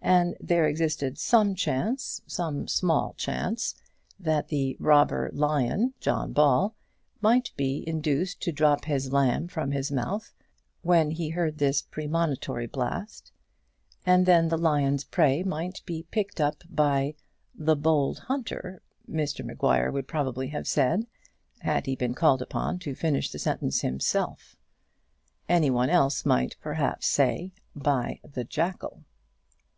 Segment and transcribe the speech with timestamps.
[0.00, 3.74] And there existed some chance, some small chance,
[4.18, 6.74] that the robber lion, John Ball,
[7.20, 10.32] might be induced to drop his lamb from his mouth
[10.80, 13.32] when he heard this premonitory blast,
[14.06, 17.14] and then the lion's prey might be picked up by
[17.54, 18.80] "the bold hunter,"
[19.10, 21.06] Mr Maguire would probably have said,
[21.60, 24.56] had he been called upon to finish the sentence himself;
[25.50, 29.04] anyone else might, perhaps, say, by the jackal.